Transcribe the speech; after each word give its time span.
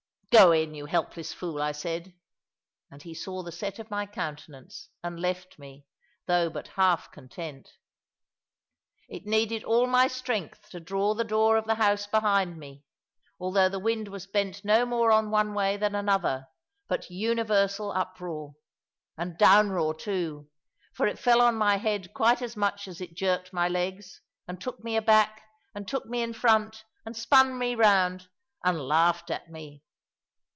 "Go 0.33 0.53
in, 0.53 0.73
you 0.73 0.85
helpless 0.85 1.33
fool," 1.33 1.61
I 1.61 1.73
said; 1.73 2.13
and 2.89 3.03
he 3.03 3.13
saw 3.13 3.43
the 3.43 3.51
set 3.51 3.79
of 3.79 3.91
my 3.91 4.05
countenance, 4.05 4.87
and 5.03 5.19
left 5.19 5.59
me, 5.59 5.85
though 6.25 6.49
but 6.49 6.69
half 6.69 7.11
content. 7.11 7.73
It 9.09 9.25
needed 9.25 9.65
all 9.65 9.87
my 9.87 10.07
strength 10.07 10.69
to 10.69 10.79
draw 10.79 11.13
the 11.15 11.25
door 11.25 11.57
of 11.57 11.65
the 11.65 11.75
house 11.75 12.07
behind 12.07 12.57
me, 12.57 12.85
although 13.41 13.67
the 13.67 13.77
wind 13.81 14.07
was 14.07 14.25
bent 14.25 14.63
no 14.63 14.85
more 14.85 15.11
on 15.11 15.31
one 15.31 15.53
way 15.53 15.75
than 15.75 15.95
another, 15.95 16.47
but 16.87 17.09
universal 17.09 17.91
uproar. 17.91 18.53
And 19.17 19.37
down 19.37 19.71
roar 19.71 19.93
too; 19.93 20.47
for 20.93 21.07
it 21.07 21.19
fell 21.19 21.41
on 21.41 21.55
my 21.57 21.75
head 21.75 22.13
quite 22.13 22.41
as 22.41 22.55
much 22.55 22.87
as 22.87 23.01
it 23.01 23.15
jerked 23.15 23.51
my 23.51 23.67
legs, 23.67 24.21
and 24.47 24.61
took 24.61 24.81
me 24.81 24.95
aback, 24.95 25.41
and 25.75 25.85
took 25.85 26.05
me 26.05 26.21
in 26.21 26.31
front, 26.31 26.85
and 27.05 27.17
spun 27.17 27.59
me 27.59 27.75
round, 27.75 28.29
and 28.63 28.79
laughed 28.79 29.29
at 29.29 29.51
me. 29.51 29.83